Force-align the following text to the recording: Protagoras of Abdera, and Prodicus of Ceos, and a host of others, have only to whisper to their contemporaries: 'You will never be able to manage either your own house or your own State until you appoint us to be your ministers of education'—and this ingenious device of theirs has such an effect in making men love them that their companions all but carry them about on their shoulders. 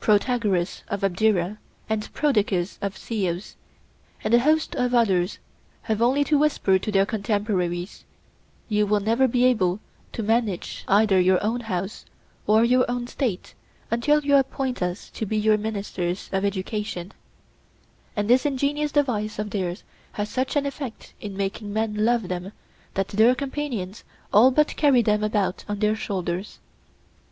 Protagoras 0.00 0.82
of 0.88 1.04
Abdera, 1.04 1.58
and 1.88 2.12
Prodicus 2.12 2.76
of 2.82 2.96
Ceos, 2.96 3.54
and 4.24 4.34
a 4.34 4.40
host 4.40 4.74
of 4.74 4.92
others, 4.96 5.38
have 5.82 6.02
only 6.02 6.24
to 6.24 6.36
whisper 6.36 6.76
to 6.76 6.90
their 6.90 7.06
contemporaries: 7.06 8.04
'You 8.68 8.84
will 8.84 8.98
never 8.98 9.28
be 9.28 9.44
able 9.44 9.78
to 10.10 10.24
manage 10.24 10.82
either 10.88 11.20
your 11.20 11.38
own 11.40 11.60
house 11.60 12.04
or 12.48 12.64
your 12.64 12.84
own 12.90 13.06
State 13.06 13.54
until 13.88 14.24
you 14.24 14.34
appoint 14.34 14.82
us 14.82 15.08
to 15.10 15.24
be 15.24 15.36
your 15.36 15.56
ministers 15.56 16.28
of 16.32 16.44
education'—and 16.44 17.14
this 18.28 18.44
ingenious 18.44 18.90
device 18.90 19.38
of 19.38 19.50
theirs 19.50 19.84
has 20.14 20.28
such 20.28 20.56
an 20.56 20.66
effect 20.66 21.14
in 21.20 21.36
making 21.36 21.72
men 21.72 22.04
love 22.04 22.26
them 22.26 22.50
that 22.94 23.06
their 23.06 23.36
companions 23.36 24.02
all 24.32 24.50
but 24.50 24.74
carry 24.74 25.02
them 25.02 25.22
about 25.22 25.64
on 25.68 25.78
their 25.78 25.94
shoulders. 25.94 26.58